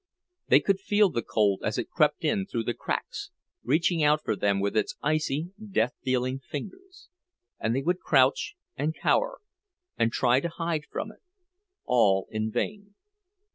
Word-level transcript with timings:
They 0.47 0.59
could 0.61 0.79
feel 0.79 1.11
the 1.11 1.21
cold 1.21 1.61
as 1.63 1.77
it 1.77 1.91
crept 1.91 2.23
in 2.25 2.47
through 2.47 2.63
the 2.63 2.73
cracks, 2.73 3.29
reaching 3.63 4.01
out 4.01 4.23
for 4.23 4.35
them 4.35 4.59
with 4.59 4.75
its 4.75 4.95
icy, 5.03 5.51
death 5.63 5.93
dealing 6.03 6.39
fingers; 6.39 7.09
and 7.59 7.75
they 7.75 7.83
would 7.83 7.99
crouch 7.99 8.55
and 8.75 8.95
cower, 8.99 9.41
and 9.99 10.11
try 10.11 10.39
to 10.39 10.49
hide 10.49 10.85
from 10.89 11.11
it, 11.11 11.21
all 11.85 12.27
in 12.31 12.49
vain. 12.49 12.95